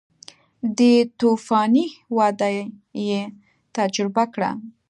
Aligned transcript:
دې 0.77 0.93
توفاني 1.19 1.87
وده 2.17 2.49
یې 3.07 3.21
تجربه 3.77 4.23
کړه 4.33 4.51